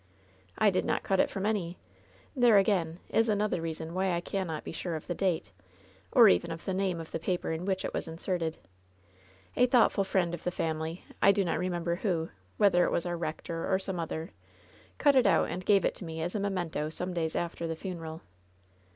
"I 0.57 0.71
did 0.71 0.83
not 0.83 1.03
cut 1.03 1.19
it 1.19 1.29
from 1.29 1.45
any. 1.45 1.77
There, 2.35 2.57
again, 2.57 2.97
is 3.09 3.29
another 3.29 3.61
reason 3.61 3.93
why 3.93 4.13
I 4.13 4.19
cannot 4.19 4.63
be 4.63 4.71
sure 4.71 4.95
of 4.95 5.05
the 5.05 5.13
date, 5.13 5.51
or 6.11 6.27
even 6.27 6.49
of 6.49 6.65
the 6.65 6.73
name 6.73 6.99
of 6.99 7.11
the 7.11 7.19
paper 7.19 7.51
in 7.51 7.65
which 7.65 7.85
it 7.85 7.93
was 7.93 8.07
inserted. 8.07 8.57
A 9.55 9.67
thought 9.67 9.91
ful 9.91 10.03
friend 10.03 10.33
of 10.33 10.43
the 10.43 10.49
family— 10.49 11.05
^I 11.21 11.31
do 11.31 11.43
not 11.45 11.59
remember 11.59 11.97
who, 11.97 12.29
whether 12.57 12.83
it 12.83 12.91
was 12.91 13.05
our 13.05 13.15
rector 13.15 13.71
or 13.71 13.77
some 13.77 13.99
other— 13.99 14.31
cut 14.97 15.15
it 15.15 15.27
out 15.27 15.49
and 15.51 15.63
gave 15.67 15.85
it 15.85 15.93
to 15.97 16.03
me 16.03 16.19
as 16.23 16.33
a 16.33 16.39
memento 16.39 16.89
some 16.89 17.13
days 17.13 17.35
after 17.35 17.67
the 17.67 17.75
funeral. 17.75 18.23